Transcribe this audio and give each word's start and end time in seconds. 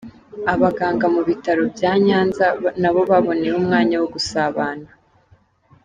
Abaganga 0.53 1.05
mu 1.15 1.21
bitaro 1.29 1.63
bya 1.75 1.91
Nyanza 2.05 2.45
nabo 2.81 3.01
baboneyeho 3.09 3.57
umwanya 3.63 3.95
wo 4.01 4.07
gusabana. 4.15 4.87